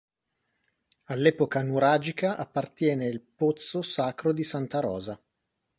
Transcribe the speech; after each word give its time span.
All'epoca 1.09 1.61
nuragica 1.61 2.35
appartiene 2.35 3.05
il 3.05 3.21
pozzo 3.21 3.83
sacro 3.83 4.33
di 4.33 4.43
Santa 4.43 4.79
Rosa. 4.79 5.21